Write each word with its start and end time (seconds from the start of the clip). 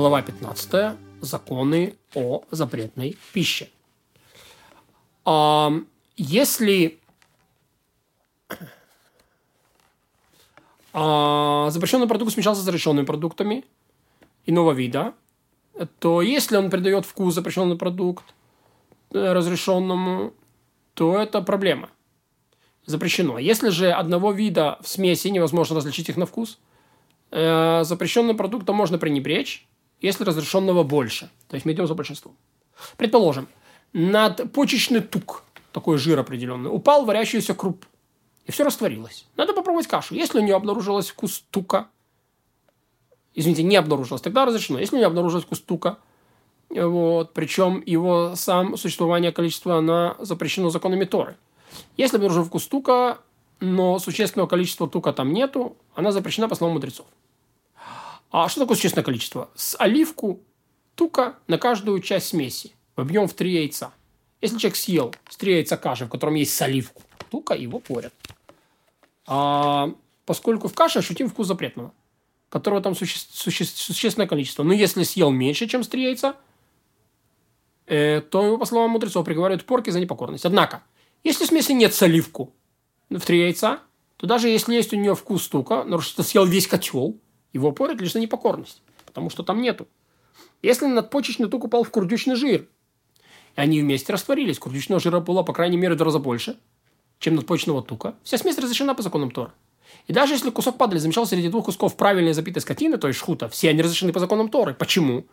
Глава 0.00 0.22
15. 0.22 0.96
Законы 1.20 1.94
о 2.14 2.44
запретной 2.50 3.18
пище. 3.34 3.68
А, 5.26 5.70
если 6.16 6.98
а, 10.94 11.68
запрещенный 11.68 12.06
продукт 12.06 12.32
смешался 12.32 12.62
с 12.62 12.66
разрешенными 12.66 13.04
продуктами 13.04 13.66
иного 14.46 14.72
вида, 14.72 15.12
то 15.98 16.22
если 16.22 16.56
он 16.56 16.70
придает 16.70 17.04
вкус 17.04 17.34
запрещенный 17.34 17.76
продукт 17.76 18.24
э, 19.12 19.34
разрешенному, 19.34 20.32
то 20.94 21.18
это 21.18 21.42
проблема. 21.42 21.90
Запрещено. 22.86 23.38
Если 23.38 23.68
же 23.68 23.92
одного 23.92 24.32
вида 24.32 24.78
в 24.80 24.88
смеси 24.88 25.28
невозможно 25.28 25.76
различить 25.76 26.08
их 26.08 26.16
на 26.16 26.24
вкус, 26.24 26.58
э, 27.32 27.82
запрещенным 27.84 28.38
продуктом 28.38 28.76
можно 28.76 28.96
пренебречь, 28.96 29.66
если 30.00 30.24
разрешенного 30.24 30.82
больше. 30.82 31.30
То 31.48 31.54
есть 31.54 31.66
мы 31.66 31.72
идем 31.72 31.86
за 31.86 31.94
большинством. 31.94 32.36
Предположим, 32.96 33.48
надпочечный 33.92 35.00
тук, 35.00 35.44
такой 35.72 35.98
жир 35.98 36.18
определенный, 36.18 36.68
упал 36.68 37.04
в 37.04 37.06
варящуюся 37.06 37.54
крупу. 37.54 37.86
И 38.46 38.52
все 38.52 38.64
растворилось. 38.64 39.26
Надо 39.36 39.52
попробовать 39.52 39.86
кашу. 39.86 40.14
Если 40.14 40.38
у 40.38 40.42
нее 40.42 40.56
обнаружилась 40.56 41.10
вкус 41.10 41.44
тука, 41.50 41.88
извините, 43.34 43.62
не 43.62 43.76
обнаружилось, 43.76 44.22
тогда 44.22 44.44
разрешено. 44.44 44.78
Если 44.78 44.96
у 44.96 44.98
нее 44.98 45.06
обнаружилась 45.06 45.44
вкус 45.44 45.60
тука, 45.60 45.98
вот, 46.70 47.32
причем 47.32 47.82
его 47.84 48.34
сам 48.36 48.76
существование 48.76 49.32
количество, 49.32 49.78
она 49.78 50.16
запрещено 50.18 50.70
законами 50.70 51.04
Торы. 51.04 51.36
Если 51.96 52.16
обнаружен 52.16 52.44
вкус 52.44 52.66
тука, 52.66 53.18
но 53.60 53.98
существенного 53.98 54.48
количества 54.48 54.88
тука 54.88 55.12
там 55.12 55.32
нету, 55.32 55.76
она 55.94 56.12
запрещена 56.12 56.48
по 56.48 56.54
словам 56.54 56.74
мудрецов. 56.74 57.06
А 58.30 58.48
что 58.48 58.60
такое 58.60 58.76
существенное 58.76 59.04
количество? 59.04 59.50
С 59.56 59.76
оливку 59.78 60.40
тука 60.94 61.36
на 61.48 61.58
каждую 61.58 62.00
часть 62.00 62.28
смеси 62.28 62.74
в 62.94 63.00
объем 63.00 63.26
в 63.26 63.34
три 63.34 63.52
яйца. 63.52 63.92
Если 64.40 64.56
человек 64.56 64.76
съел 64.76 65.14
с 65.28 65.36
три 65.36 65.54
яйца 65.54 65.76
каши, 65.76 66.06
в 66.06 66.08
котором 66.08 66.34
есть 66.34 66.54
соливку, 66.54 67.02
тука, 67.30 67.54
его 67.54 67.80
порят. 67.80 68.14
А 69.26 69.92
поскольку 70.26 70.68
в 70.68 70.74
каше 70.74 71.00
ощутим 71.00 71.28
вкус 71.28 71.48
запретного, 71.48 71.92
которого 72.48 72.80
там 72.80 72.94
суще, 72.94 73.18
суще, 73.30 73.64
существенное 73.64 74.28
количество. 74.28 74.62
Но 74.62 74.72
если 74.72 75.02
съел 75.02 75.30
меньше, 75.30 75.66
чем 75.66 75.82
с 75.82 75.88
три 75.88 76.04
яйца, 76.04 76.36
э, 77.86 78.20
то 78.20 78.44
его, 78.44 78.58
по 78.58 78.64
словам 78.64 78.90
мудрецов, 78.90 79.24
приговаривают 79.24 79.64
порки 79.64 79.90
за 79.90 80.00
непокорность. 80.00 80.46
Однако, 80.46 80.82
если 81.24 81.44
в 81.44 81.48
смеси 81.48 81.72
нет 81.72 81.94
соливку 81.94 82.52
в 83.08 83.20
три 83.20 83.40
яйца, 83.40 83.80
то 84.16 84.26
даже 84.26 84.48
если 84.48 84.74
есть 84.74 84.92
у 84.92 84.96
нее 84.96 85.14
вкус 85.14 85.48
тука, 85.48 85.84
что 86.00 86.22
съел 86.22 86.44
весь 86.44 86.68
котел– 86.68 87.16
его 87.52 87.72
порят 87.72 88.00
лишь 88.00 88.12
за 88.12 88.20
непокорность, 88.20 88.82
потому 89.06 89.30
что 89.30 89.42
там 89.42 89.60
нету. 89.60 89.86
Если 90.62 90.86
надпочечный 90.86 91.48
тук 91.48 91.64
упал 91.64 91.84
в 91.84 91.90
курдючный 91.90 92.34
жир, 92.34 92.66
и 93.56 93.60
они 93.60 93.80
вместе 93.80 94.12
растворились, 94.12 94.58
курдючного 94.58 95.00
жира 95.00 95.20
было, 95.20 95.42
по 95.42 95.52
крайней 95.52 95.76
мере, 95.76 95.94
в 95.94 95.96
два 95.96 96.06
раза 96.06 96.18
больше, 96.18 96.56
чем 97.18 97.34
надпочечного 97.34 97.82
тука, 97.82 98.14
вся 98.22 98.38
смесь 98.38 98.58
разрешена 98.58 98.94
по 98.94 99.02
законам 99.02 99.30
Тора. 99.30 99.52
И 100.06 100.12
даже 100.12 100.34
если 100.34 100.50
кусок 100.50 100.78
падали 100.78 100.98
замечался 100.98 101.34
среди 101.34 101.48
двух 101.48 101.66
кусков 101.66 101.96
правильной 101.96 102.32
запитой 102.32 102.62
скотины, 102.62 102.96
то 102.96 103.08
есть 103.08 103.18
шхута, 103.18 103.48
все 103.48 103.70
они 103.70 103.82
разрешены 103.82 104.12
по 104.12 104.20
законам 104.20 104.48
Торы. 104.48 104.74
Почему? 104.74 105.24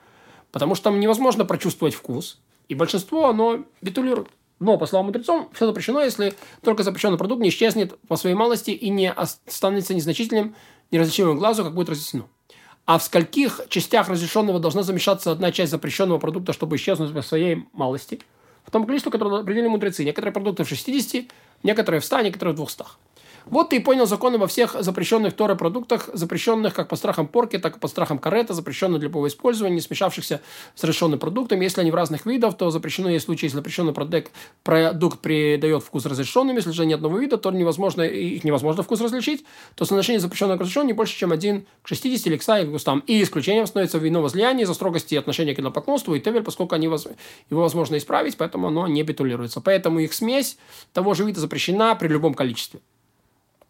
Потому 0.52 0.76
что 0.76 0.86
там 0.86 1.00
невозможно 1.00 1.46
прочувствовать 1.46 1.94
вкус, 1.94 2.40
и 2.68 2.76
большинство 2.76 3.30
оно 3.30 3.66
битулирует. 3.82 4.30
Но, 4.60 4.78
по 4.78 4.88
словам 4.88 5.08
мудрецов, 5.08 5.48
все 5.54 5.68
запрещено, 5.68 6.02
если 6.02 6.34
только 6.64 6.84
запрещенный 6.84 7.18
продукт 7.18 7.42
не 7.42 7.50
исчезнет 7.50 7.98
по 8.08 8.16
своей 8.16 8.36
малости 8.36 8.72
и 8.72 8.90
не 8.90 9.12
останется 9.12 9.94
незначительным 9.94 10.56
неразличимым 10.92 11.38
глазу, 11.38 11.64
как 11.64 11.74
будет 11.74 11.90
разъяснено. 11.90 12.28
А 12.86 12.98
в 12.98 13.04
скольких 13.04 13.62
частях 13.70 14.08
разрешенного 14.08 14.60
должна 14.60 14.82
замешаться 14.82 15.32
одна 15.32 15.52
часть 15.52 15.72
запрещенного 15.72 16.20
продукта, 16.20 16.54
чтобы 16.54 16.78
исчезнуть 16.78 17.14
по 17.14 17.22
своей 17.22 17.66
малости? 17.74 18.22
В 18.66 18.72
том 18.72 18.86
количестве, 18.86 19.12
которое 19.12 19.42
определили 19.42 19.68
мудрецы. 19.68 20.06
Некоторые 20.06 20.34
продукты 20.34 20.64
в 20.64 20.70
60, 20.70 21.26
некоторые 21.64 22.00
в 22.00 22.06
100, 22.06 22.22
некоторые 22.22 22.54
в 22.54 22.58
200. 22.58 22.84
Вот 23.50 23.70
ты 23.70 23.78
и 23.78 23.80
понял 23.80 24.06
законы 24.06 24.38
во 24.38 24.48
всех 24.48 24.76
запрещенных 24.80 25.34
Торы 25.34 25.56
продуктах, 25.56 26.10
запрещенных 26.12 26.74
как 26.74 26.90
по 26.90 26.96
страхам 26.96 27.28
порки, 27.28 27.58
так 27.58 27.78
и 27.78 27.80
по 27.80 27.88
страхам 27.88 28.20
карета, 28.20 28.54
запрещенных 28.54 29.00
для 29.00 29.08
любого 29.08 29.28
использования, 29.28 29.76
не 29.76 29.82
смешавшихся 29.82 30.42
с 30.76 30.84
разрешенными 30.84 31.20
продуктами. 31.20 31.64
Если 31.64 31.82
они 31.82 31.92
в 31.92 31.96
разных 31.96 32.26
видах, 32.26 32.58
то 32.58 32.70
запрещено 32.72 33.10
есть 33.10 33.26
случаи, 33.26 33.46
если 33.46 33.58
запрещенный 33.58 33.94
продукт, 33.94 34.32
продукт 34.64 35.20
придает 35.20 35.82
вкус 35.82 36.06
разрешенным. 36.06 36.56
Если 36.58 36.72
же 36.72 36.86
ни 36.86 36.94
одного 36.94 37.18
вида, 37.20 37.38
то 37.38 37.52
невозможно, 37.52 38.02
их 38.02 38.44
невозможно 38.44 38.84
вкус 38.84 39.00
различить, 39.00 39.46
то 39.76 39.86
соотношение 39.86 40.20
запрещенного 40.20 40.58
к 40.58 40.62
разрешенному 40.62 40.90
не 40.90 40.94
больше, 40.94 41.18
чем 41.18 41.32
1 41.32 41.66
к 41.82 41.88
60 41.88 42.28
или 42.28 42.38
к 42.38 42.44
100 42.44 42.58
или 42.58 42.66
к 42.66 42.70
200. 42.70 43.04
И 43.08 43.24
исключением 43.24 43.66
становится 43.66 43.98
вино 43.98 44.22
возлияние 44.22 44.66
за 44.66 44.74
строгости 44.74 45.16
отношения 45.16 45.56
к 45.56 45.60
идолопоклонству 45.60 46.16
и 46.16 46.20
тевель, 46.20 46.44
поскольку 46.44 46.76
они, 46.76 46.86
его 46.88 47.62
возможно 47.62 47.98
исправить, 47.98 48.36
поэтому 48.36 48.68
оно 48.68 48.88
не 48.88 49.04
битулируется. 49.04 49.62
Поэтому 49.62 50.00
их 50.00 50.14
смесь 50.14 50.58
того 50.92 51.14
же 51.14 51.24
вида 51.24 51.40
запрещена 51.40 51.96
при 51.96 52.10
любом 52.10 52.34
количестве. 52.34 52.82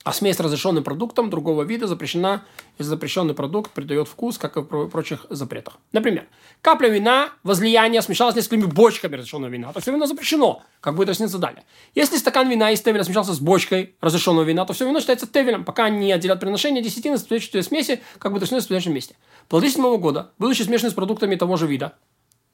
А 0.07 0.13
смесь 0.13 0.39
разрешенным 0.39 0.85
продуктом 0.85 1.29
другого 1.29 1.63
вида 1.63 1.85
запрещена, 1.85 2.45
если 2.77 2.91
запрещенный 2.91 3.33
продукт 3.33 3.71
придает 3.71 4.07
вкус, 4.07 4.37
как 4.37 4.55
и 4.55 4.61
в 4.61 4.87
прочих 4.87 5.25
запретах. 5.29 5.79
Например, 5.91 6.27
капля 6.61 6.87
вина, 6.87 7.31
возлияние 7.43 8.01
смешалась 8.01 8.35
с 8.35 8.37
несколькими 8.37 8.67
бочками 8.67 9.15
разрешенного 9.17 9.51
вина. 9.51 9.73
То 9.73 9.81
все 9.81 9.91
вино 9.91 10.05
запрещено, 10.05 10.63
как 10.79 10.95
будет 10.95 11.09
разница 11.09 11.39
далее. 11.39 11.65
Если 11.93 12.15
стакан 12.15 12.49
вина 12.49 12.71
из 12.71 12.79
тевеля 12.79 13.03
смешался 13.03 13.33
с 13.33 13.41
бочкой 13.41 13.97
разрешенного 13.99 14.45
вина, 14.45 14.63
то 14.63 14.71
все 14.71 14.87
вино 14.87 15.01
считается 15.01 15.27
тевелем, 15.27 15.65
пока 15.65 15.89
не 15.89 16.09
отделят 16.13 16.39
приношение 16.39 16.81
десятины 16.81 17.17
соответствующей 17.17 17.67
смеси, 17.67 18.01
как 18.17 18.31
будет 18.31 18.43
разрешено 18.43 18.61
в 18.61 18.63
следующем 18.63 18.93
месте. 18.93 19.17
Плоды 19.49 19.69
седьмого 19.69 19.97
года, 19.97 20.31
будучи 20.39 20.61
смешаны 20.61 20.89
с 20.89 20.93
продуктами 20.93 21.35
того 21.35 21.57
же 21.57 21.67
вида, 21.67 21.97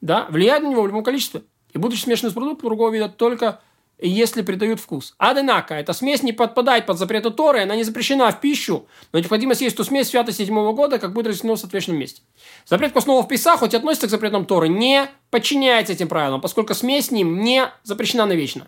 да, 0.02 0.25
влияют 0.31 0.64
на 0.64 0.70
него 0.70 0.81
в 0.81 0.88
любом 0.88 1.03
количестве. 1.03 1.44
И 1.72 1.78
будучи 1.78 2.02
смешаны 2.02 2.31
с 2.31 2.34
продуктами 2.34 2.68
другого 2.68 2.90
вида 2.90 3.09
только 3.09 3.62
если 4.08 4.41
придают 4.41 4.80
вкус. 4.80 5.16
Однако, 5.18 5.75
эта 5.75 5.94
смесь 5.94 6.24
не 6.24 6.34
подпадает 6.34 6.86
под 6.86 6.97
запреты 6.97 7.31
Торы, 7.31 7.62
она 7.62 7.75
не 7.75 7.84
запрещена 7.84 8.30
в 8.31 8.41
пищу, 8.41 8.86
но 9.12 9.19
необходимо 9.19 9.56
съесть 9.56 9.75
эту 9.75 9.86
смесь 9.86 10.09
свято 10.09 10.31
седьмого 10.31 10.74
года, 10.74 11.00
как 11.00 11.14
будет 11.14 11.28
разъяснено 11.28 11.56
в 11.56 11.59
соответственном 11.59 12.02
месте. 12.02 12.22
Запрет 12.66 12.91
костного 12.91 13.24
в 13.24 13.28
Писах, 13.28 13.59
хоть 13.59 13.74
относится 13.74 14.08
к 14.08 14.09
запретам 14.09 14.46
Торы, 14.46 14.68
не 14.68 15.08
подчиняется 15.31 15.94
этим 15.94 16.09
правилам, 16.09 16.41
поскольку 16.41 16.74
смесь 16.74 17.08
с 17.08 17.12
ним 17.12 17.41
не 17.41 17.69
запрещена 17.84 18.25
навечно. 18.25 18.68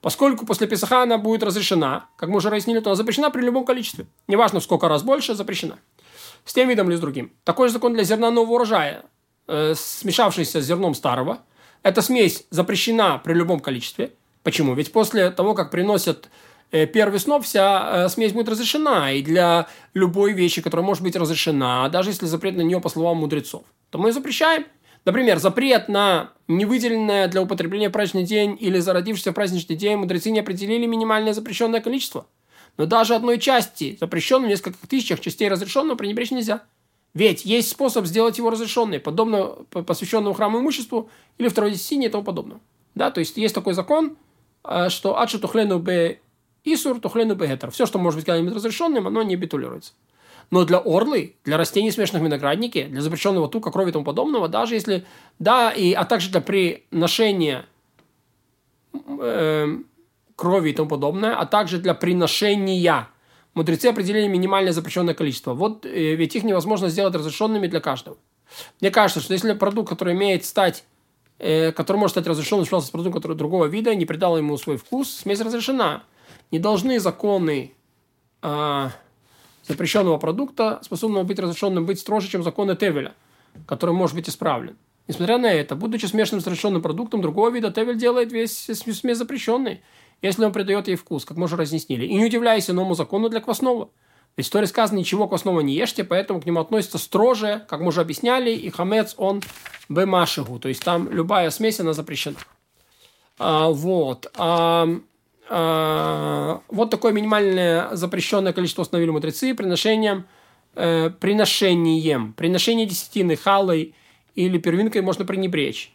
Поскольку 0.00 0.44
после 0.46 0.66
Писаха 0.66 1.02
она 1.02 1.16
будет 1.16 1.44
разрешена, 1.44 2.06
как 2.16 2.28
мы 2.28 2.38
уже 2.38 2.50
разъяснили, 2.50 2.80
то 2.80 2.90
она 2.90 2.96
запрещена 2.96 3.30
при 3.30 3.42
любом 3.42 3.64
количестве. 3.64 4.06
Неважно, 4.26 4.58
в 4.58 4.64
сколько 4.64 4.88
раз 4.88 5.04
больше, 5.04 5.36
запрещена. 5.36 5.78
С 6.44 6.52
тем 6.52 6.68
видом 6.68 6.88
или 6.88 6.96
с 6.96 7.00
другим. 7.00 7.32
Такой 7.44 7.68
же 7.68 7.74
закон 7.74 7.94
для 7.94 8.02
зерна 8.02 8.32
нового 8.32 8.54
урожая, 8.54 9.04
э, 9.46 9.74
смешавшийся 9.76 10.60
с 10.60 10.64
зерном 10.64 10.96
старого. 10.96 11.38
Эта 11.84 12.02
смесь 12.02 12.46
запрещена 12.50 13.20
при 13.22 13.34
любом 13.34 13.60
количестве– 13.60 14.12
Почему? 14.42 14.74
Ведь 14.74 14.92
после 14.92 15.30
того, 15.30 15.54
как 15.54 15.70
приносят 15.70 16.28
э, 16.72 16.86
первый 16.86 17.20
сноп, 17.20 17.44
вся 17.44 18.06
э, 18.06 18.08
смесь 18.08 18.32
будет 18.32 18.48
разрешена. 18.48 19.12
И 19.12 19.22
для 19.22 19.68
любой 19.94 20.32
вещи, 20.32 20.62
которая 20.62 20.84
может 20.84 21.02
быть 21.02 21.16
разрешена, 21.16 21.88
даже 21.88 22.10
если 22.10 22.26
запрет 22.26 22.56
на 22.56 22.62
нее 22.62 22.80
по 22.80 22.88
словам 22.88 23.18
мудрецов, 23.18 23.62
то 23.90 23.98
мы 23.98 24.08
ее 24.08 24.12
запрещаем. 24.12 24.66
Например, 25.04 25.38
запрет 25.38 25.88
на 25.88 26.32
невыделенное 26.46 27.28
для 27.28 27.42
употребления 27.42 27.88
в 27.88 27.92
праздничный 27.92 28.24
день 28.24 28.56
или 28.60 28.78
зародившийся 28.78 29.32
в 29.32 29.34
праздничный 29.34 29.76
день 29.76 29.96
мудрецы 29.96 30.30
не 30.30 30.40
определили 30.40 30.86
минимальное 30.86 31.32
запрещенное 31.32 31.80
количество. 31.80 32.26
Но 32.78 32.86
даже 32.86 33.14
одной 33.14 33.38
части, 33.38 33.96
запрещенной 34.00 34.46
в 34.46 34.50
нескольких 34.50 34.86
тысячах 34.88 35.20
частей 35.20 35.48
разрешенного, 35.48 35.96
пренебречь 35.96 36.30
нельзя. 36.30 36.62
Ведь 37.14 37.44
есть 37.44 37.68
способ 37.68 38.06
сделать 38.06 38.38
его 38.38 38.48
разрешенной, 38.48 38.98
подобно 38.98 39.56
посвященному 39.70 40.34
храму 40.34 40.60
имуществу 40.60 41.10
или 41.36 41.48
второй 41.48 41.72
десятине 41.72 42.06
и 42.06 42.08
тому 42.08 42.24
подобное. 42.24 42.60
Да, 42.94 43.10
то 43.10 43.20
есть 43.20 43.36
есть 43.36 43.54
такой 43.54 43.74
закон– 43.74 44.16
что 44.88 45.18
адши 45.18 45.38
тухлену 45.38 45.78
бе 45.78 46.20
исур, 46.64 47.00
тухлену 47.00 47.34
бе 47.34 47.48
гетер. 47.48 47.70
Все, 47.70 47.86
что 47.86 47.98
может 47.98 48.18
быть 48.18 48.26
когда-нибудь 48.26 48.54
разрешенным, 48.54 49.06
оно 49.06 49.22
не 49.22 49.36
битулируется. 49.36 49.92
Но 50.50 50.64
для 50.64 50.78
орлы, 50.78 51.36
для 51.44 51.56
растений, 51.56 51.90
смешанных 51.90 52.22
в 52.22 52.26
винограднике, 52.26 52.84
для 52.84 53.00
запрещенного 53.00 53.48
тука, 53.48 53.70
крови 53.70 53.88
и 53.88 53.92
тому 53.92 54.04
подобного, 54.04 54.48
даже 54.48 54.74
если, 54.74 55.06
да, 55.38 55.70
и, 55.70 55.92
а 55.92 56.04
также 56.04 56.30
для 56.30 56.42
приношения 56.42 57.64
э, 58.94 59.76
крови 60.36 60.70
и 60.70 60.74
тому 60.74 60.90
подобное, 60.90 61.34
а 61.34 61.46
также 61.46 61.78
для 61.78 61.94
приношения, 61.94 63.08
мудрецы 63.54 63.86
определили 63.86 64.26
минимальное 64.26 64.72
запрещенное 64.72 65.14
количество. 65.14 65.54
Вот 65.54 65.86
э, 65.86 66.14
ведь 66.16 66.36
их 66.36 66.44
невозможно 66.44 66.88
сделать 66.88 67.14
разрешенными 67.14 67.66
для 67.66 67.80
каждого. 67.80 68.18
Мне 68.80 68.90
кажется, 68.90 69.20
что 69.20 69.32
если 69.32 69.54
продукт, 69.54 69.88
который 69.88 70.12
имеет 70.12 70.44
стать 70.44 70.84
Э, 71.44 71.72
который 71.72 71.96
может 71.96 72.12
стать 72.12 72.28
разрешенным, 72.28 72.64
смешался 72.64 72.86
с 72.86 72.90
продуктом 72.90 73.14
который 73.14 73.36
другого 73.36 73.66
вида, 73.66 73.92
не 73.96 74.06
придал 74.06 74.38
ему 74.38 74.56
свой 74.58 74.76
вкус, 74.76 75.10
смесь 75.12 75.40
разрешена. 75.40 76.04
Не 76.52 76.60
должны 76.60 77.00
законы 77.00 77.72
э, 78.42 78.88
запрещенного 79.66 80.18
продукта, 80.18 80.78
способного 80.82 81.24
быть 81.24 81.40
разрешенным, 81.40 81.84
быть 81.84 81.98
строже, 81.98 82.28
чем 82.28 82.44
законы 82.44 82.76
Тевеля, 82.76 83.12
который 83.66 83.92
может 83.92 84.14
быть 84.14 84.28
исправлен. 84.28 84.76
Несмотря 85.08 85.36
на 85.36 85.52
это, 85.52 85.74
будучи 85.74 86.06
смешанным 86.06 86.42
с 86.42 86.46
разрешенным 86.46 86.80
продуктом 86.80 87.20
другого 87.22 87.50
вида, 87.50 87.72
Тевель 87.72 87.98
делает 87.98 88.30
весь 88.30 88.56
смесь 88.56 89.18
запрещенный, 89.18 89.80
если 90.22 90.44
он 90.44 90.52
придает 90.52 90.86
ей 90.86 90.94
вкус, 90.94 91.24
как 91.24 91.36
мы 91.36 91.46
уже 91.46 91.56
разъяснили. 91.56 92.06
И 92.06 92.14
не 92.14 92.24
удивляйся 92.24 92.72
новому 92.72 92.94
закону 92.94 93.28
для 93.28 93.40
квасного. 93.40 93.90
В 94.36 94.40
истории 94.40 94.66
сказано, 94.66 94.98
ничего 94.98 95.28
квасного 95.28 95.60
не 95.60 95.74
ешьте, 95.74 96.04
поэтому 96.04 96.40
к 96.40 96.46
нему 96.46 96.60
относится 96.60 96.98
строже, 96.98 97.64
как 97.68 97.80
мы 97.80 97.88
уже 97.88 98.00
объясняли, 98.00 98.50
и 98.50 98.70
хамец 98.70 99.14
он 99.18 99.42
бемашигу, 99.90 100.58
то 100.58 100.68
есть 100.68 100.82
там 100.82 101.10
любая 101.10 101.50
смесь, 101.50 101.80
она 101.80 101.92
запрещена. 101.92 102.36
А, 103.38 103.68
вот. 103.68 104.30
А, 104.36 104.88
а, 105.50 106.60
вот 106.68 106.90
такое 106.90 107.12
минимальное 107.12 107.94
запрещенное 107.94 108.52
количество 108.52 108.82
установили 108.82 109.10
мудрецы 109.10 109.54
приношением, 109.54 110.26
э, 110.76 111.10
приношением. 111.10 112.32
Приношение 112.32 112.86
десятины 112.86 113.36
халой 113.36 113.94
или 114.34 114.58
первинкой 114.58 115.02
можно 115.02 115.24
пренебречь. 115.26 115.92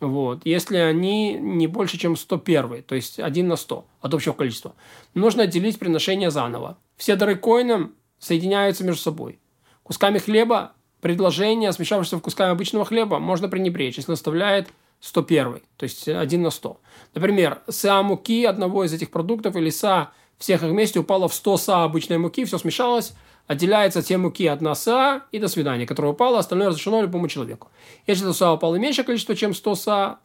Вот. 0.00 0.42
Если 0.44 0.76
они 0.76 1.34
не 1.34 1.66
больше, 1.66 1.98
чем 1.98 2.16
101, 2.16 2.84
то 2.84 2.94
есть 2.94 3.18
1 3.18 3.48
на 3.48 3.56
100 3.56 3.84
от 4.00 4.14
общего 4.14 4.32
количества. 4.32 4.74
Нужно 5.14 5.44
отделить 5.44 5.78
приношение 5.78 6.30
заново. 6.30 6.78
Все 6.96 7.16
дары 7.16 7.36
коинам 7.36 7.94
соединяются 8.18 8.84
между 8.84 9.02
собой. 9.02 9.38
Кусками 9.82 10.18
хлеба 10.18 10.72
предложение, 11.00 11.72
смешавшееся 11.72 12.16
в 12.16 12.20
кусками 12.20 12.52
обычного 12.52 12.84
хлеба, 12.84 13.18
можно 13.18 13.48
пренебречь, 13.48 13.96
если 13.96 14.12
оставляет 14.12 14.68
101, 15.00 15.60
то 15.76 15.84
есть 15.84 16.08
1 16.08 16.42
на 16.42 16.50
100. 16.50 16.80
Например, 17.14 17.60
са 17.68 18.02
муки 18.02 18.44
одного 18.44 18.84
из 18.84 18.92
этих 18.92 19.10
продуктов 19.10 19.56
или 19.56 19.70
са 19.70 20.10
всех 20.38 20.62
их 20.62 20.70
вместе 20.70 20.98
упало 20.98 21.28
в 21.28 21.34
100 21.34 21.56
са 21.56 21.84
обычной 21.84 22.18
муки, 22.18 22.44
все 22.44 22.58
смешалось, 22.58 23.14
отделяется 23.48 24.02
те 24.02 24.16
муки 24.16 24.46
одна 24.46 24.74
са 24.76 25.22
и 25.32 25.40
до 25.40 25.48
свидания, 25.48 25.86
которая 25.86 26.12
упала, 26.12 26.38
остальное 26.38 26.68
разрешено 26.68 27.02
любому 27.02 27.26
человеку. 27.28 27.68
Если 28.06 28.24
это 28.24 28.34
са 28.34 28.52
упало 28.52 28.76
меньше 28.76 29.02
количество, 29.02 29.34
чем 29.34 29.54
100 29.54 29.74
са, 29.74 30.18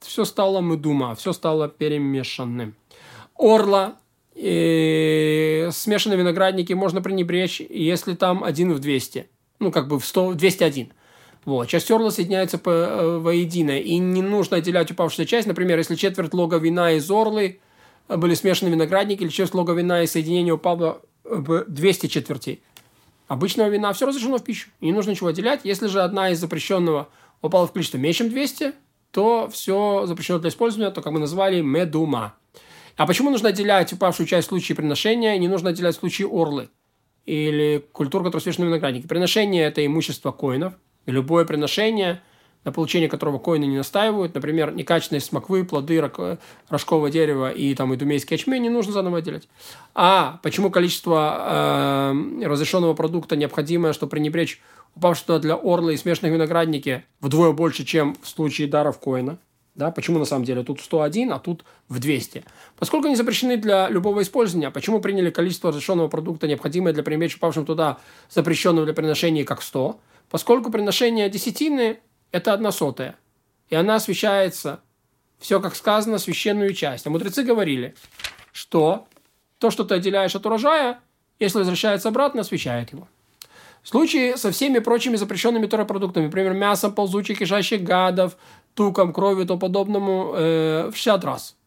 все 0.00 0.24
стало 0.24 0.60
медума, 0.60 1.14
все 1.14 1.32
стало 1.32 1.68
перемешанным. 1.68 2.74
Орла, 3.38 3.94
и 4.34 5.68
смешанные 5.70 6.18
виноградники 6.18 6.72
можно 6.72 7.00
пренебречь, 7.00 7.60
если 7.60 8.14
там 8.14 8.42
один 8.42 8.74
в 8.74 8.80
200. 8.80 9.28
Ну, 9.60 9.70
как 9.70 9.88
бы 9.88 9.98
в 10.00 10.04
100, 10.04 10.34
201. 10.34 10.92
Вот. 11.44 11.68
Часть 11.68 11.90
орла 11.90 12.10
соединяется 12.10 12.58
по, 12.58 12.70
э, 12.70 13.18
воедино, 13.18 13.78
и 13.78 13.98
не 13.98 14.22
нужно 14.22 14.56
отделять 14.56 14.90
упавшую 14.90 15.26
часть. 15.26 15.46
Например, 15.46 15.78
если 15.78 15.94
четверть 15.94 16.34
лога 16.34 16.56
вина 16.56 16.92
из 16.92 17.08
орлы 17.08 17.60
были 18.08 18.34
смешаны 18.34 18.70
виноградники, 18.70 19.22
или 19.22 19.30
часть 19.30 19.54
лога 19.54 19.74
вина 19.74 20.02
и 20.02 20.06
соединение 20.06 20.54
упало 20.54 21.02
в 21.13 21.13
200 21.24 22.06
четвертей. 22.06 22.62
Обычного 23.28 23.68
вина 23.68 23.92
все 23.92 24.06
разрешено 24.06 24.38
в 24.38 24.44
пищу, 24.44 24.68
не 24.80 24.92
нужно 24.92 25.10
ничего 25.10 25.28
отделять. 25.28 25.60
Если 25.64 25.86
же 25.86 26.02
одна 26.02 26.30
из 26.30 26.38
запрещенного 26.38 27.08
упала 27.40 27.66
в 27.66 27.72
количество 27.72 27.98
меньше, 27.98 28.18
чем 28.18 28.30
200, 28.30 28.72
то 29.10 29.48
все 29.50 30.04
запрещено 30.06 30.38
для 30.38 30.50
использования, 30.50 30.90
то, 30.90 31.00
как 31.00 31.12
мы 31.12 31.20
назвали, 31.20 31.60
медума. 31.60 32.34
А 32.96 33.06
почему 33.06 33.30
нужно 33.30 33.48
отделять 33.48 33.92
упавшую 33.92 34.26
часть 34.26 34.46
в 34.46 34.50
случае 34.50 34.76
приношения, 34.76 35.36
не 35.38 35.48
нужно 35.48 35.70
отделять 35.70 35.96
в 35.96 36.00
случае 36.00 36.28
орлы 36.28 36.68
или 37.24 37.84
культур, 37.92 38.22
которые 38.22 38.42
смешаны 38.42 38.66
виноградники? 38.66 39.06
Приношение– 39.06 39.64
это 39.66 39.84
имущество 39.84 40.30
коинов– 40.32 40.74
любое 41.06 41.44
приношение, 41.44 42.22
на 42.64 42.72
получение 42.72 43.08
которого 43.08 43.38
коины 43.38 43.64
не 43.64 43.76
настаивают, 43.76 44.34
например, 44.34 44.74
некачественные 44.74 45.20
смоквы, 45.20 45.64
плоды 45.64 46.02
рожкового 46.68 47.10
дерева 47.10 47.50
и 47.50 47.74
там 47.74 47.92
и 47.92 47.96
думейский 47.96 48.36
ячмень, 48.36 48.62
не 48.62 48.70
нужно 48.70 48.92
заново 48.92 49.18
отделять. 49.18 49.48
А 49.94 50.40
почему 50.42 50.70
количество 50.70 52.12
э, 52.12 52.46
разрешенного 52.46 52.94
продукта 52.94 53.36
необходимое, 53.36 53.92
чтобы 53.92 54.10
пренебречь 54.10 54.60
упавшего 54.96 55.38
для 55.38 55.54
орла 55.54 55.92
и 55.92 55.96
смешанных 55.96 56.32
виноградники 56.32 57.04
вдвое 57.20 57.52
больше, 57.52 57.84
чем 57.84 58.16
в 58.22 58.28
случае 58.28 58.68
даров 58.68 58.98
коина? 58.98 59.38
Да, 59.74 59.90
почему 59.90 60.20
на 60.20 60.24
самом 60.24 60.44
деле 60.44 60.62
тут 60.62 60.80
101, 60.80 61.32
а 61.32 61.40
тут 61.40 61.64
в 61.88 61.98
200? 61.98 62.44
Поскольку 62.78 63.08
они 63.08 63.16
запрещены 63.16 63.56
для 63.56 63.88
любого 63.88 64.22
использования, 64.22 64.70
почему 64.70 65.00
приняли 65.00 65.30
количество 65.30 65.70
разрешенного 65.70 66.06
продукта, 66.06 66.46
необходимое 66.46 66.94
для 66.94 67.02
пренебречь 67.02 67.34
упавшим 67.34 67.66
туда, 67.66 67.98
запрещенного 68.30 68.86
для 68.86 68.94
приношения, 68.94 69.44
как 69.44 69.62
100? 69.62 69.98
Поскольку 70.30 70.70
приношение 70.70 71.28
десятины– 71.28 71.98
это 72.34 72.52
одна 72.52 72.72
сотая, 72.72 73.14
и 73.68 73.76
она 73.76 73.94
освещается, 73.94 74.80
все 75.38 75.60
как 75.60 75.76
сказано, 75.76 76.18
священную 76.18 76.74
часть. 76.74 77.06
А 77.06 77.10
мудрецы 77.10 77.44
говорили, 77.44 77.94
что 78.50 79.06
то, 79.60 79.70
что 79.70 79.84
ты 79.84 79.94
отделяешь 79.94 80.34
от 80.34 80.44
урожая, 80.44 80.98
если 81.38 81.58
возвращается 81.58 82.08
обратно, 82.08 82.40
освещает 82.40 82.92
его. 82.92 83.06
В 83.84 83.88
случае 83.88 84.36
со 84.36 84.50
всеми 84.50 84.80
прочими 84.80 85.14
запрещенными 85.14 85.66
продуктами, 85.66 86.24
например, 86.24 86.54
мясом 86.54 86.92
ползучих, 86.92 87.38
кишащих 87.38 87.84
гадов, 87.84 88.36
туком, 88.74 89.12
кровью 89.12 89.44
и 89.44 89.46
тому 89.46 89.60
подобному, 89.60 90.32
э, 90.34 90.90
в 90.90 90.96
60 90.96 91.24
раз– 91.24 91.56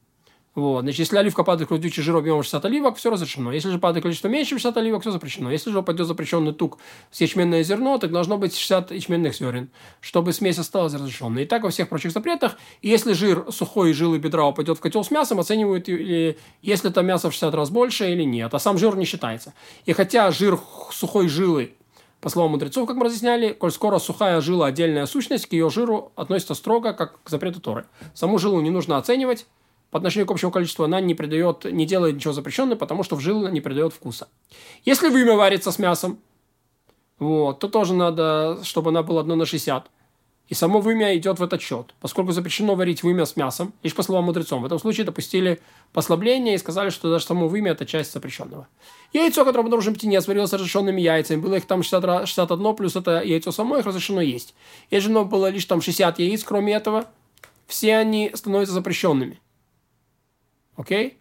вот. 0.57 0.81
Значит, 0.81 1.00
если 1.00 1.18
оливка 1.18 1.44
падает 1.44 1.68
крутючий 1.68 2.01
жир 2.01 2.15
объемом 2.15 2.42
60 2.42 2.65
оливок, 2.65 2.98
все 2.98 3.12
разрешено. 3.12 3.51
Если 3.51 3.69
же 3.69 3.77
падает 3.77 4.01
количество 4.01 4.27
меньше 4.27 4.56
60 4.56 4.75
оливок, 4.77 5.01
все 5.01 5.12
запрещено. 5.12 5.51
Если 5.51 5.69
же 5.69 5.77
упадет 5.77 6.07
запрещенный 6.07 6.51
тук 6.51 6.80
с 7.12 7.21
ячменное 7.21 7.62
зерно, 7.62 8.00
так 8.00 8.12
должно 8.12 8.39
быть 8.39 8.57
60 8.57 8.89
ячменных 8.89 9.36
зерен, 9.36 9.69
чтобы 10.01 10.33
смесь 10.33 10.57
осталась 10.57 10.95
разрешенной. 10.95 11.44
И 11.44 11.45
так 11.45 11.62
во 11.62 11.69
всех 11.69 11.89
прочих 11.89 12.12
запретах. 12.12 12.57
И 12.81 12.89
если 12.89 13.13
жир 13.13 13.45
сухой 13.51 13.94
жилы 13.94 14.18
бедра 14.18 14.48
упадет 14.48 14.80
в 14.80 14.81
котел 14.81 15.04
с 15.04 15.12
мясом, 15.12 15.39
оценивают, 15.39 15.88
если 15.88 16.89
там 16.89 17.06
мясо 17.06 17.30
в 17.30 17.33
60 17.33 17.53
раз 17.53 17.69
больше 17.69 18.12
или 18.12 18.24
нет. 18.24 18.51
А 18.51 18.57
сам 18.57 18.80
жир 18.80 18.98
не 18.98 19.06
считается. 19.06 19.53
И 19.86 19.94
хотя 19.94 20.31
жир 20.31 20.60
сухой 20.92 21.27
жилы 21.27 21.74
по 22.19 22.30
словам 22.30 22.53
мудрецов, 22.53 22.88
как 22.88 22.98
мы 22.98 23.06
разъясняли, 23.06 23.53
коль 23.53 23.71
скоро 23.71 24.00
сухая 24.00 24.42
жила 24.42 24.65
отдельная 24.65 25.06
сущность, 25.06 25.45
к 25.45 25.53
ее 25.53 25.69
жиру 25.69 26.12
относится 26.15 26.56
строго, 26.56 26.94
как 26.94 27.21
к 27.21 27.30
запрету 27.30 27.62
Торы. 27.62 27.86
Саму 28.15 28.39
жилу 28.39 28.60
не 28.60 28.71
нужно 28.71 28.98
оценивать, 28.98 29.45
по 29.92 29.98
отношению 29.98 30.28
к 30.28 30.31
общему 30.31 30.51
количеству 30.51 30.84
она 30.84 31.00
не 31.00 31.16
придает, 31.16 31.66
не 31.66 31.86
делает 31.86 32.16
ничего 32.16 32.34
запрещенного, 32.34 32.78
потому 32.78 33.04
что 33.04 33.16
в 33.16 33.19
жилу 33.19 33.48
не 33.48 33.62
придает 33.62 33.94
вкуса. 33.94 34.28
Если 34.84 35.10
вымя 35.10 35.36
варится 35.36 35.72
с 35.72 35.80
мясом, 35.80 36.19
вот, 37.19 37.60
то 37.60 37.68
тоже 37.68 37.94
надо, 37.94 38.60
чтобы 38.63 38.89
она 38.89 39.01
была 39.01 39.22
1 39.22 39.38
на 39.38 39.45
60. 39.45 39.89
И 40.50 40.54
само 40.54 40.80
вымя 40.80 41.16
идет 41.18 41.39
в 41.39 41.44
этот 41.44 41.62
счет. 41.62 41.94
Поскольку 42.00 42.31
запрещено 42.31 42.75
варить 42.75 43.04
вымя 43.04 43.25
с 43.25 43.36
мясом, 43.36 43.74
лишь 43.84 43.94
по 43.94 44.01
словам 44.01 44.25
мудрецом, 44.25 44.62
в 44.62 44.66
этом 44.66 44.80
случае 44.80 45.06
допустили 45.06 45.60
послабление 45.92 46.56
и 46.56 46.57
сказали, 46.57 46.89
что 46.89 47.12
даже 47.12 47.25
само 47.25 47.50
вымя– 47.50 47.72
это 47.74 47.86
часть 47.86 48.13
запрещенного. 48.13 48.68
Яйцо, 49.12 49.44
которое 49.44 49.69
должен 49.69 49.94
птенец, 49.94 50.25
варилось 50.28 50.54
разрешенными 50.54 51.01
яйцами. 51.01 51.42
Было 51.42 51.56
их 51.56 51.66
там 51.66 51.84
60, 51.84 52.28
61, 52.28 52.75
плюс 52.75 52.95
это 52.95 53.22
яйцо 53.22 53.51
само, 53.51 53.78
их 53.78 53.86
разрешено 53.86 54.22
есть. 54.22 54.54
Если 54.89 55.12
же 55.12 55.24
было 55.25 55.50
лишь 55.50 55.66
там 55.66 55.81
60 55.81 56.19
яиц, 56.19 56.44
кроме 56.45 56.74
этого, 56.74 57.06
все 57.66 57.98
они 57.98 58.31
становятся 58.34 58.74
запрещенными. 58.74 59.42
Окей? 60.77 61.18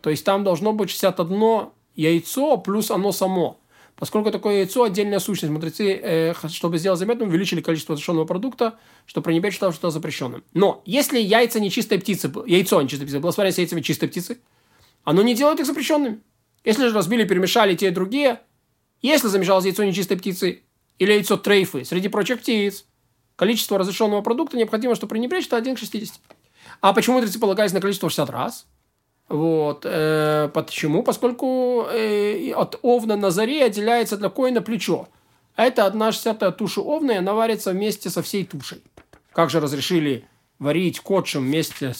То 0.00 0.08
есть 0.08 0.24
там 0.24 0.44
должно 0.44 0.72
быть 0.72 0.88
61 0.88 1.68
яйцо 1.94 2.56
плюс 2.56 2.90
оно 2.90 3.12
само. 3.12 3.60
Поскольку 3.96 4.30
такое 4.30 4.60
яйцо 4.60 4.84
отдельная 4.84 5.18
сущность, 5.18 5.52
мудрецы, 5.52 5.92
э, 5.92 6.34
чтобы 6.48 6.78
сделать 6.78 6.98
заметным, 6.98 7.28
увеличили 7.28 7.60
количество 7.60 7.92
разрешенного 7.92 8.24
продукта, 8.24 8.78
чтобы 9.04 9.26
пренебречь 9.26 9.58
того, 9.58 9.72
что 9.72 9.90
запрещенным. 9.90 10.42
Но 10.54 10.82
если 10.86 11.20
яйца 11.20 11.60
не 11.60 11.70
чистой 11.70 11.98
птицы, 11.98 12.32
яйцо 12.46 12.80
не 12.80 12.88
чистой 12.88 13.04
птицы, 13.04 13.20
было 13.20 13.30
сварено 13.30 13.52
с 13.52 13.58
яйцами 13.58 13.82
чистой 13.82 14.08
птицы, 14.08 14.40
оно 15.04 15.20
не 15.22 15.34
делает 15.34 15.60
их 15.60 15.66
запрещенными. 15.66 16.20
Если 16.64 16.88
же 16.88 16.94
разбили, 16.94 17.24
перемешали 17.24 17.74
те 17.74 17.88
и 17.88 17.90
другие, 17.90 18.40
если 19.02 19.28
замешалось 19.28 19.66
яйцо 19.66 19.84
нечистой 19.84 20.16
птицы 20.16 20.62
или 20.98 21.12
яйцо 21.12 21.36
трейфы 21.36 21.84
среди 21.84 22.08
прочих 22.08 22.40
птиц, 22.40 22.86
количество 23.36 23.76
разрешенного 23.76 24.22
продукта 24.22 24.56
необходимо, 24.56 24.94
чтобы 24.94 25.10
пренебречь, 25.10 25.46
это 25.46 25.56
1 25.56 25.74
к 25.74 25.78
60. 25.78 26.20
А 26.80 26.92
почему 26.94 27.16
мудрецы 27.16 27.38
полагались 27.38 27.72
на 27.72 27.80
количество 27.80 28.08
60 28.08 28.30
раз? 28.30 28.66
Вот. 29.30 29.86
Э, 29.86 30.50
почему? 30.52 31.04
Поскольку 31.04 31.86
э, 31.88 32.52
от 32.52 32.80
овна 32.82 33.16
на 33.16 33.30
заре 33.30 33.64
отделяется 33.64 34.16
для 34.16 34.28
коина 34.28 34.60
плечо. 34.60 35.08
Это 35.54 35.86
одна 35.86 36.10
шестьдесятая 36.10 36.50
туша 36.50 36.80
овна, 36.80 37.12
и 37.12 37.16
она 37.16 37.32
варится 37.32 37.70
вместе 37.70 38.10
со 38.10 38.22
всей 38.22 38.44
тушей. 38.44 38.82
Как 39.32 39.48
же 39.48 39.60
разрешили 39.60 40.26
варить 40.58 40.98
котшем 40.98 41.44
вместе 41.44 41.94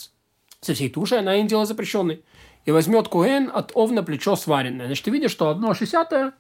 со 0.60 0.74
всей 0.74 0.90
тушей? 0.90 1.20
Она 1.20 1.36
им 1.36 1.46
дело 1.46 1.66
запрещенной. 1.66 2.22
И 2.64 2.72
возьмет 2.72 3.06
коэн 3.06 3.48
от 3.54 3.70
овна 3.74 4.02
плечо 4.02 4.34
сваренное. 4.34 4.86
Значит, 4.86 5.04
ты 5.04 5.12
видишь, 5.12 5.30
что 5.30 5.50
одно 5.50 5.72
шестьдесятое 5.72 6.32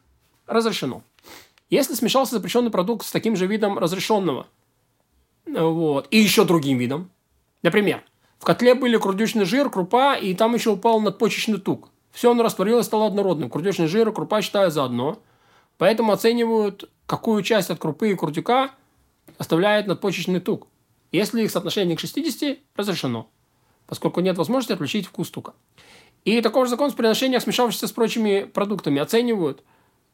разрешено. 0.48 1.04
Если 1.68 1.94
смешался 1.94 2.34
запрещенный 2.34 2.72
продукт 2.72 3.06
с 3.06 3.12
таким 3.12 3.36
же 3.36 3.46
видом 3.46 3.78
разрешенного, 3.78 4.48
вот, 5.46 6.08
и 6.10 6.18
еще 6.18 6.44
другим 6.44 6.78
видом, 6.78 7.10
например, 7.62 8.02
в 8.40 8.44
котле 8.44 8.74
были 8.74 8.96
крудючный 8.96 9.44
жир, 9.44 9.68
крупа, 9.68 10.16
и 10.16 10.34
там 10.34 10.54
еще 10.54 10.70
упал 10.70 10.98
надпочечный 11.00 11.60
тук. 11.60 11.90
Все 12.10 12.30
он 12.30 12.40
растворилось, 12.40 12.86
стало 12.86 13.06
однородным. 13.06 13.50
Крудючный 13.50 13.86
жир 13.86 14.08
и 14.08 14.12
крупа 14.12 14.40
считают 14.40 14.72
заодно. 14.72 15.18
Поэтому 15.76 16.10
оценивают, 16.10 16.88
какую 17.04 17.42
часть 17.42 17.68
от 17.68 17.78
крупы 17.78 18.10
и 18.10 18.14
крутюка 18.14 18.70
оставляет 19.36 19.86
надпочечный 19.86 20.40
тук. 20.40 20.68
Если 21.12 21.42
их 21.42 21.50
соотношение 21.50 21.98
к 21.98 22.00
60, 22.00 22.58
разрешено, 22.76 23.28
поскольку 23.86 24.20
нет 24.20 24.38
возможности 24.38 24.72
отключить 24.72 25.06
вкус 25.06 25.30
тука. 25.30 25.52
И 26.24 26.40
такой 26.40 26.64
же 26.64 26.70
закон 26.70 26.90
с 26.90 26.94
приношением, 26.94 27.42
смешавшихся 27.42 27.88
с 27.88 27.92
прочими 27.92 28.44
продуктами, 28.44 29.02
оценивают 29.02 29.62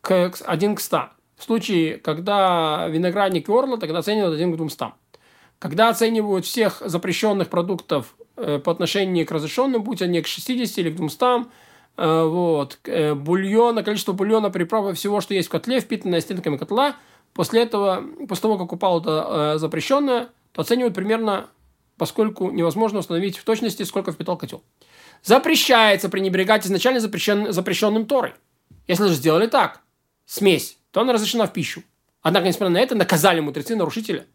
к 0.01 0.35
1 0.45 0.75
к 0.75 0.81
100. 0.81 1.11
В 1.37 1.45
случае, 1.45 1.99
когда 1.99 2.89
виноградник 2.89 3.49
орла, 3.49 3.77
тогда 3.77 4.01
оценивают 4.01 4.35
1 4.35 4.53
к 4.53 4.57
200. 4.57 4.85
Когда 5.59 5.89
оценивают 5.89 6.45
всех 6.45 6.83
запрещенных 6.85 7.49
продуктов 7.49 8.15
э, 8.37 8.59
по 8.59 8.71
отношению 8.71 9.27
к 9.27 9.31
разрешенным, 9.31 9.83
будь 9.83 10.03
они 10.03 10.21
к 10.21 10.27
60 10.27 10.79
или 10.79 10.91
к 10.91 10.97
200, 10.97 11.47
э, 11.97 12.25
вот, 12.25 12.79
э, 12.85 13.15
бульона, 13.15 13.83
количество 13.83 14.13
бульона, 14.13 14.51
приправы, 14.51 14.93
всего, 14.93 15.21
что 15.21 15.33
есть 15.33 15.49
в 15.49 15.51
котле, 15.51 15.81
впитанное 15.81 16.21
стенками 16.21 16.59
котла, 16.59 16.97
после 17.33 17.63
этого, 17.63 18.05
после 18.29 18.43
того, 18.43 18.59
как 18.59 18.73
упало 18.73 19.01
это 19.01 19.59
запрещенное, 19.59 20.29
то 20.53 20.61
оценивают 20.63 20.95
примерно, 20.95 21.49
поскольку 21.97 22.51
невозможно 22.51 22.99
установить 22.99 23.39
в 23.39 23.45
точности, 23.45 23.83
сколько 23.85 24.13
впитал 24.13 24.37
котел. 24.37 24.63
Запрещается 25.23 26.11
пренебрегать 26.11 26.67
изначально 26.67 27.01
запрещен, 27.01 27.53
запрещенным 27.53 28.07
Торой. 28.07 28.35
Если 28.87 29.07
же 29.07 29.15
сделали 29.15 29.47
так, 29.47 29.81
смесь, 30.27 30.79
то 30.91 31.01
она 31.01 31.15
разрешена 31.15 31.47
в 31.47 31.53
пищу. 31.53 31.83
Однако, 32.21 32.47
несмотря 32.47 32.71
на 32.71 32.79
это, 32.79 32.95
наказали 32.95 33.41
мудрецы 33.41 33.75
нарушителя. 33.75 34.27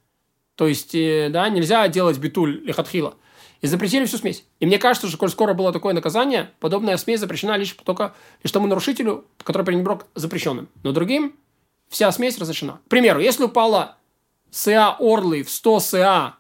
То 0.55 0.67
есть, 0.67 0.93
э, 0.95 1.29
да, 1.29 1.49
нельзя 1.49 1.87
делать 1.87 2.17
битуль 2.17 2.61
лихатхила. 2.63 3.15
И 3.61 3.67
запретили 3.67 4.05
всю 4.05 4.17
смесь. 4.17 4.45
И 4.59 4.65
мне 4.65 4.79
кажется, 4.79 5.07
что, 5.07 5.17
коль 5.17 5.29
скоро 5.29 5.53
было 5.53 5.71
такое 5.71 5.93
наказание, 5.93 6.51
подобная 6.59 6.97
смесь 6.97 7.19
запрещена 7.19 7.57
лишь 7.57 7.73
только 7.73 8.15
лишь 8.43 8.51
тому 8.51 8.65
нарушителю, 8.67 9.25
который 9.43 9.63
пренебрег 9.63 10.07
запрещенным. 10.15 10.67
Но 10.81 10.91
другим 10.91 11.35
вся 11.87 12.11
смесь 12.11 12.39
разрешена. 12.39 12.79
К 12.85 12.89
примеру, 12.89 13.19
если 13.19 13.43
упала 13.43 13.97
СА 14.49 14.95
Орлы 14.99 15.43
в 15.43 15.51
100 15.51 15.79
СА 15.79 16.35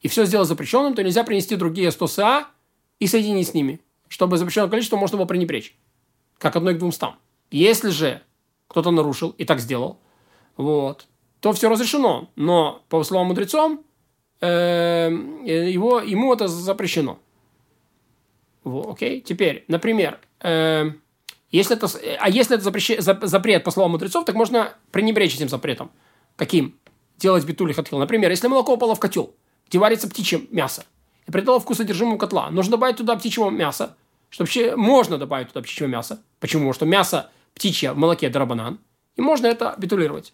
и 0.00 0.08
все 0.08 0.24
сделать 0.24 0.48
запрещенным, 0.48 0.94
то 0.94 1.02
нельзя 1.04 1.22
принести 1.22 1.54
другие 1.54 1.90
100 1.92 2.06
СА 2.08 2.48
и 2.98 3.06
соединить 3.06 3.48
с 3.48 3.54
ними, 3.54 3.80
чтобы 4.08 4.36
запрещенное 4.36 4.68
количество 4.68 4.96
можно 4.96 5.16
было 5.16 5.26
пренебречь. 5.26 5.76
Как 6.38 6.56
одной 6.56 6.74
к 6.74 6.78
двумстам. 6.78 7.16
Если 7.50 7.90
же 7.90 8.20
кто-то 8.66 8.90
нарушил 8.90 9.30
и 9.38 9.44
так 9.44 9.60
сделал, 9.60 10.00
вот, 10.56 11.06
то 11.44 11.52
все 11.52 11.68
разрешено. 11.68 12.30
Но, 12.36 12.82
по 12.88 13.04
словам 13.04 13.26
мудрецом, 13.26 13.84
э, 14.40 15.10
его, 15.44 16.00
ему 16.00 16.32
это 16.32 16.48
запрещено. 16.48 17.18
Вот, 18.62 18.94
окей, 18.94 19.20
теперь, 19.20 19.66
например, 19.68 20.18
э, 20.40 20.92
если 21.50 21.76
это, 21.76 21.86
а 22.18 22.30
если 22.30 22.54
это 22.54 22.64
запрещ, 22.64 22.98
запрет, 22.98 23.62
по 23.62 23.70
словам 23.70 23.90
мудрецов, 23.90 24.24
так 24.24 24.34
можно 24.36 24.72
пренебречь 24.90 25.34
этим 25.34 25.50
запретом. 25.50 25.90
Каким? 26.36 26.78
Делать 27.18 27.44
битули 27.44 27.74
хатхил. 27.74 27.98
Например, 27.98 28.30
если 28.30 28.48
молоко 28.48 28.72
упало 28.72 28.94
в 28.94 29.00
котел, 29.00 29.34
где 29.68 29.78
варится 29.78 30.08
птичье 30.08 30.46
мясо, 30.50 30.86
и 31.26 31.30
придало 31.30 31.60
вкус 31.60 31.76
содержимому 31.76 32.16
котла, 32.16 32.48
нужно 32.48 32.70
добавить 32.70 32.96
туда 32.96 33.16
птичьего 33.16 33.50
мяса, 33.50 33.98
что 34.30 34.44
вообще 34.44 34.76
можно 34.76 35.18
добавить 35.18 35.48
туда 35.48 35.60
птичьего 35.60 35.88
мяса. 35.88 36.22
Почему? 36.40 36.62
Потому 36.62 36.72
что 36.72 36.86
мясо 36.86 37.30
птичье 37.52 37.92
в 37.92 37.98
молоке 37.98 38.30
драбанан, 38.30 38.80
и 39.16 39.20
можно 39.20 39.46
это 39.46 39.74
битулировать. 39.76 40.32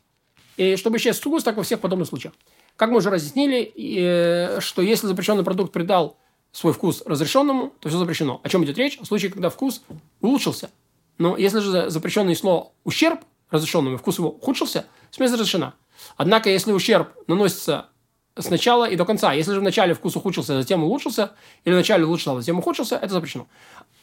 И 0.61 0.76
чтобы 0.76 0.99
исчез 0.99 1.19
вкус, 1.19 1.43
так 1.43 1.57
во 1.57 1.62
всех 1.62 1.81
подобных 1.81 2.07
случаях. 2.07 2.35
Как 2.76 2.90
мы 2.90 2.99
уже 2.99 3.09
разъяснили, 3.09 3.73
э, 3.75 4.61
что 4.61 4.83
если 4.83 5.07
запрещенный 5.07 5.43
продукт 5.43 5.73
придал 5.73 6.19
свой 6.52 6.75
вкус 6.75 7.02
разрешенному, 7.07 7.73
то 7.81 7.88
все 7.88 7.97
запрещено. 7.97 8.43
О 8.45 8.49
чем 8.50 8.62
идет 8.64 8.76
речь? 8.76 9.00
В 9.00 9.07
случае, 9.07 9.31
когда 9.31 9.49
вкус 9.49 9.81
улучшился. 10.21 10.69
Но 11.17 11.38
если 11.38 11.61
же 11.61 11.88
запрещенное 11.88 12.35
слово 12.35 12.73
ущерб 12.85 13.21
разрешенному, 13.50 13.97
вкус 13.97 14.19
его 14.19 14.29
ухудшился, 14.29 14.85
смесь 15.11 15.33
разрешена. 15.33 15.73
Однако, 16.19 16.50
если 16.50 16.73
ущерб 16.73 17.09
наносится 17.26 17.88
с 18.37 18.50
начала 18.50 18.87
и 18.87 18.97
до 18.97 19.07
конца, 19.07 19.33
если 19.33 19.55
же 19.55 19.61
вначале 19.61 19.95
вкус 19.95 20.14
ухудшился, 20.17 20.59
а 20.59 20.61
затем 20.61 20.85
улучшился, 20.85 21.33
или 21.64 21.73
вначале 21.73 22.05
улучшился, 22.05 22.33
а 22.33 22.40
затем 22.40 22.59
ухудшился, 22.59 22.97
это 22.97 23.14
запрещено. 23.14 23.47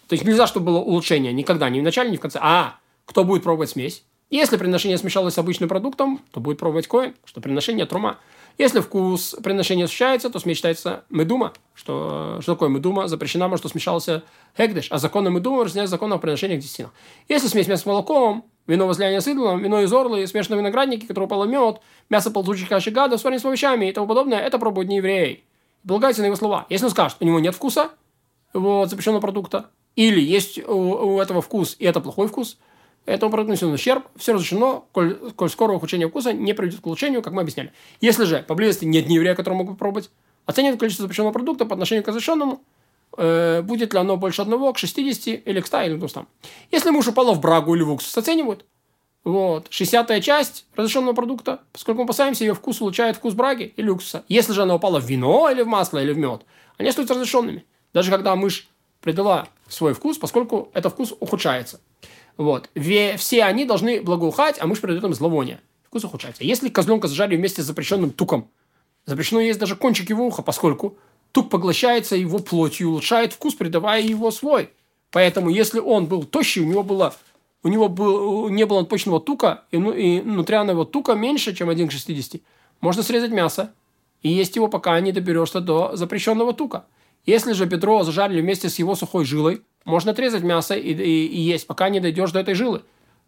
То 0.08 0.14
есть 0.14 0.26
нельзя, 0.26 0.48
чтобы 0.48 0.66
было 0.66 0.80
улучшение 0.80 1.34
никогда, 1.34 1.70
ни 1.70 1.80
в 1.82 1.84
начале, 1.84 2.10
ни 2.10 2.18
в 2.18 2.20
конце. 2.20 2.40
А 2.42 2.80
кто 3.06 3.24
будет 3.24 3.44
пробовать 3.44 3.70
смесь? 3.70 4.04
Если 4.30 4.58
приношение 4.58 4.98
смешалось 4.98 5.36
с 5.36 5.38
обычным 5.38 5.70
продуктом, 5.70 6.20
то 6.32 6.42
будет 6.42 6.60
пробовать 6.60 6.88
коин, 6.88 7.16
что 7.24 7.40
приношение 7.40 7.86
трума. 7.86 8.18
Если 8.58 8.82
вкус 8.82 9.36
приношения 9.42 9.86
ощущается, 9.86 10.30
то 10.30 10.40
смесь 10.40 10.58
считается 10.58 11.06
медума. 11.10 11.54
Что, 11.76 12.40
что 12.42 12.56
такое 12.56 12.70
медума? 12.70 13.08
Запрещена, 13.08 13.46
потому 13.46 13.58
что 13.58 13.70
смешался 13.70 14.24
хегдеш, 14.58 14.88
а 14.92 14.98
законы 14.98 15.30
медума 15.30 15.64
разъясняют 15.64 15.90
закон 15.90 16.12
о 16.12 16.18
приношениях 16.18 16.62
десятинах. 16.62 16.92
Если 17.30 17.48
смесь 17.48 17.68
мяса 17.68 17.84
с 17.84 17.86
молоком, 17.86 18.46
вино 18.66 18.88
возлияния 18.88 19.22
с 19.22 19.28
идолом, 19.28 19.62
вино 19.62 19.82
из 19.82 19.94
орлы, 19.94 20.26
смешанные 20.28 20.60
виноградники, 20.60 21.06
который 21.06 21.26
упало 21.26 21.46
мед, 21.46 21.80
мясо 22.10 22.30
ползучих 22.30 22.68
каши 22.68 22.92
гада, 22.92 23.18
сварение 23.18 23.40
с 23.40 23.46
овощами 23.46 23.86
и 23.86 23.92
тому 23.94 24.08
подобное, 24.08 24.40
это 24.40 24.60
пробует 24.60 24.90
не 24.90 24.98
еврей. 24.98 25.46
Полагайте 25.88 26.22
на 26.22 26.26
его 26.26 26.36
слова. 26.36 26.66
Если 26.70 26.86
он 26.86 26.92
скажет, 26.92 27.18
у 27.22 27.26
него 27.26 27.40
нет 27.40 27.56
вкуса, 27.56 27.92
вот, 28.54 28.90
запрещенного 28.90 29.22
продукта, 29.22 29.70
или 29.96 30.20
есть 30.20 30.60
у, 30.68 31.16
у 31.16 31.22
этого 31.22 31.42
вкус, 31.42 31.76
и 31.80 31.86
это 31.86 32.02
плохой 32.02 32.28
вкус, 32.28 32.58
это 33.08 33.30
приносит 33.30 33.64
ущерб, 33.64 34.06
все 34.18 34.34
разрешено, 34.34 34.86
коль, 34.92 35.16
коль 35.36 35.50
скоро 35.50 35.74
ухудшение 35.74 36.10
вкуса 36.10 36.34
не 36.34 36.54
приведет 36.54 36.82
к 36.82 36.86
улучшению, 36.86 37.22
как 37.22 37.32
мы 37.32 37.42
объясняли. 37.42 37.72
Если 38.02 38.26
же 38.26 38.44
поблизости 38.46 38.84
нет 38.84 39.08
нееврея, 39.08 39.34
который 39.34 39.54
мог 39.54 39.70
бы 39.70 39.76
пробовать, 39.76 40.10
оценивает 40.46 40.78
количество 40.78 41.04
запрещенного 41.04 41.32
продукта 41.32 41.66
по 41.66 41.74
отношению 41.74 42.04
к 42.04 42.10
разрешенному, 42.10 42.62
э, 43.18 43.62
будет 43.62 43.94
ли 43.94 44.00
оно 44.00 44.18
больше 44.18 44.42
одного, 44.42 44.74
к 44.74 44.78
60 44.78 45.42
или 45.46 45.62
к 45.62 45.68
100 45.68 45.82
или 45.84 45.96
к 45.96 46.00
200. 46.00 46.26
Если 46.70 46.90
муж 46.90 47.08
упало 47.08 47.34
в 47.34 47.40
брагу 47.40 47.76
или 47.76 47.84
в 47.84 47.92
уксус, 47.92 48.18
оценивают. 48.18 48.66
Вот. 49.24 49.68
60 49.70 50.22
часть 50.22 50.66
разрешенного 50.76 51.14
продукта, 51.14 51.62
поскольку 51.72 52.00
мы 52.00 52.04
опасаемся, 52.04 52.44
ее 52.44 52.54
вкус 52.54 52.82
улучшает 52.82 53.16
вкус 53.16 53.34
браги 53.34 53.74
или 53.78 53.90
уксуса. 53.90 54.26
Если 54.28 54.52
же 54.52 54.64
она 54.64 54.76
упала 54.76 55.00
в 55.00 55.06
вино 55.06 55.50
или 55.50 55.62
в 55.62 55.68
масло 55.68 56.04
или 56.04 56.12
в 56.12 56.18
мед, 56.18 56.42
они 56.78 56.90
остаются 56.90 57.14
разрешенными. 57.14 57.66
Даже 57.94 58.12
когда 58.12 58.36
мышь 58.36 58.68
придала 59.08 59.48
свой 59.70 59.94
вкус, 59.94 60.18
поскольку 60.18 60.70
этот 60.74 60.92
вкус 60.92 61.14
ухудшается. 61.22 61.80
Вот. 62.36 62.70
Все 62.76 63.44
они 63.46 63.64
должны 63.64 64.02
благоухать, 64.02 64.58
а 64.60 64.68
мышь 64.68 64.82
придает 64.82 65.02
им 65.06 65.14
зловоние. 65.14 65.62
Вкус 65.86 66.04
ухудшается. 66.04 66.44
Если 66.44 66.68
козленка 66.68 67.08
зажарили 67.08 67.38
вместе 67.38 67.62
с 67.62 67.66
запрещенным 67.66 68.12
туком, 68.12 68.50
запрещено 69.06 69.40
есть 69.40 69.60
даже 69.60 69.78
кончик 69.78 70.10
его 70.10 70.28
уха, 70.28 70.42
поскольку 70.42 70.98
тук 71.32 71.50
поглощается 71.50 72.18
его 72.18 72.40
плотью 72.40 72.90
улучшает 72.90 73.32
вкус, 73.32 73.56
придавая 73.56 74.02
его 74.02 74.30
свой. 74.30 74.72
Поэтому, 75.12 75.50
если 75.50 75.80
он 75.80 76.08
был 76.08 76.26
тощий, 76.26 76.62
у 76.62 76.66
него 76.66 76.84
было 76.84 77.16
у 77.64 77.70
него 77.70 77.88
был, 77.88 78.50
не 78.50 78.66
было 78.66 78.86
точного 78.86 79.22
тука, 79.22 79.64
и, 79.72 79.78
ну, 79.78 79.94
и 79.94 80.20
внутрянного 80.20 80.86
тука 80.86 81.14
меньше, 81.14 81.56
чем 81.56 81.70
1 81.70 81.88
к 81.88 81.92
60, 81.94 82.42
можно 82.82 83.04
срезать 83.04 83.32
мясо 83.32 83.74
и 84.22 84.28
есть 84.28 84.58
его, 84.58 84.68
пока 84.68 85.00
не 85.00 85.14
доберешься 85.14 85.62
до 85.62 85.96
запрещенного 85.96 86.52
тука. 86.54 86.86
Если 87.28 87.52
же 87.52 87.66
бедро 87.66 88.04
зажарили 88.04 88.42
вместе 88.42 88.70
с 88.70 88.80
его 88.80 88.96
сухой 88.96 89.26
жилой, 89.26 89.62
можно 89.84 90.12
отрезать 90.12 90.44
мясо 90.44 90.76
и, 90.76 90.94
и, 90.94 91.28
и 91.28 91.40
есть, 91.42 91.68
пока 91.68 91.90
не 91.90 92.00
дойдешь 92.00 92.32
до 92.32 92.40
этой 92.40 92.56
жилы. 92.56 92.84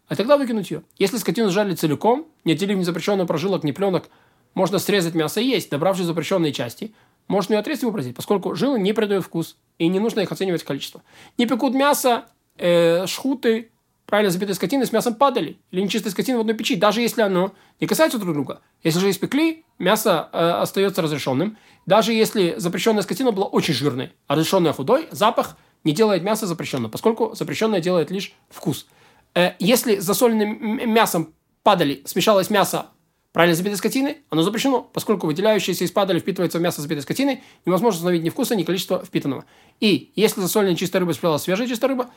А 0.08 0.16
тогда 0.16 0.38
выкинуть 0.38 0.70
ее. 0.70 0.82
Если 0.98 1.18
скотину 1.18 1.50
жарили 1.50 1.74
целиком, 1.74 2.26
не 2.44 2.54
отделив 2.54 2.78
ни 2.78 2.82
запрещенный 2.82 3.26
прожилок, 3.26 3.62
ни 3.62 3.72
пленок, 3.72 4.08
можно 4.54 4.78
срезать 4.78 5.14
мясо 5.14 5.40
и 5.40 5.44
есть, 5.44 5.70
добравшись 5.70 6.06
до 6.06 6.12
запрещенной 6.12 6.52
части. 6.52 6.94
Можно 7.28 7.54
ее 7.54 7.60
отрезать 7.60 7.82
и 7.82 7.86
выбросить, 7.86 8.16
поскольку 8.16 8.54
жилы 8.54 8.80
не 8.80 8.94
придают 8.94 9.24
вкус, 9.24 9.56
и 9.78 9.86
не 9.86 10.00
нужно 10.00 10.20
их 10.20 10.32
оценивать 10.32 10.64
количество. 10.64 11.02
Не 11.36 11.46
пекут 11.46 11.74
мясо, 11.74 12.24
э, 12.56 13.06
шхуты, 13.06 13.70
правильно 14.10 14.30
забитой 14.30 14.54
скотины 14.54 14.84
с 14.84 14.92
мясом 14.92 15.14
падали, 15.14 15.58
или 15.70 15.80
нечистой 15.80 16.12
скотины 16.12 16.36
в 16.36 16.40
одной 16.42 16.54
печи, 16.56 16.76
даже 16.76 17.00
если 17.00 17.22
оно 17.22 17.54
не 17.80 17.86
касается 17.86 18.18
друг 18.18 18.34
друга. 18.34 18.60
Если 18.82 18.98
же 18.98 19.08
испекли, 19.08 19.64
мясо 19.78 20.28
э, 20.32 20.38
остается 20.38 21.00
разрешенным, 21.00 21.56
даже 21.86 22.12
если 22.12 22.54
запрещенная 22.58 23.02
скотина 23.02 23.32
была 23.32 23.46
очень 23.46 23.74
жирной, 23.74 24.12
а 24.26 24.34
разрешенная 24.34 24.72
худой, 24.72 25.08
запах– 25.10 25.56
не 25.84 25.92
делает 25.92 26.22
мясо 26.22 26.46
запрещенным, 26.46 26.90
поскольку 26.90 27.34
запрещенное 27.34 27.80
делает 27.80 28.10
лишь 28.10 28.34
вкус. 28.48 28.86
Э, 29.34 29.52
если 29.58 29.96
засоленным 29.96 30.90
мясом 30.92 31.34
падали, 31.62 32.02
смешалось 32.04 32.50
мясо 32.50 32.86
правильно 33.32 33.54
забитой 33.54 33.78
скотины, 33.78 34.18
оно 34.28 34.42
запрещено, 34.42 34.82
поскольку 34.82 35.26
выделяющееся 35.26 35.84
из 35.84 35.92
падали 35.92 36.18
впитывается 36.18 36.58
в 36.58 36.62
мясо 36.62 36.82
забитой 36.82 37.02
скотины, 37.02 37.42
невозможно 37.64 37.98
установить 37.98 38.24
ни 38.24 38.28
вкуса, 38.28 38.56
ни 38.56 38.64
количество 38.64 39.04
впитанного. 39.04 39.44
И 39.78 40.12
если 40.16 40.40
засоленная 40.40 40.76
чистая 40.76 41.00
рыба 41.00 41.12
смешалась 41.12 41.42
свежая 41.42 41.68
чистая 41.68 41.90
рыба, 41.90 42.10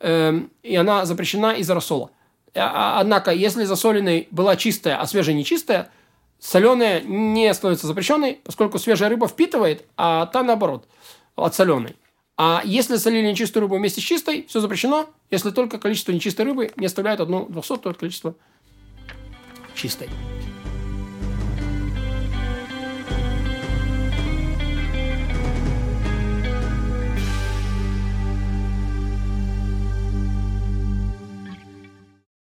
и 0.00 0.76
она 0.76 1.04
запрещена 1.04 1.52
из-за 1.54 1.74
рассола. 1.74 2.10
А, 2.54 2.96
а, 2.96 3.00
однако, 3.00 3.30
если 3.30 3.64
засоленной 3.64 4.28
была 4.30 4.56
чистая, 4.56 5.00
а 5.00 5.06
свежая 5.06 5.34
нечистая, 5.34 5.90
соленая 6.38 7.00
не 7.02 7.52
становится 7.54 7.86
запрещенной, 7.86 8.40
поскольку 8.44 8.78
свежая 8.78 9.08
рыба 9.08 9.28
впитывает, 9.28 9.84
а 9.96 10.26
та 10.26 10.42
наоборот, 10.42 10.88
от 11.36 11.54
соленой. 11.54 11.96
А 12.36 12.62
если 12.64 12.96
солили 12.96 13.30
нечистую 13.30 13.62
рыбу 13.62 13.76
вместе 13.76 14.00
с 14.00 14.04
чистой, 14.04 14.46
все 14.48 14.60
запрещено, 14.60 15.10
если 15.30 15.50
только 15.50 15.78
количество 15.78 16.12
нечистой 16.12 16.46
рыбы 16.46 16.72
не 16.76 16.86
оставляет 16.86 17.20
одну 17.20 17.46
двухсотую 17.46 17.92
от 17.92 17.98
количества 17.98 18.34
чистой. 19.74 20.08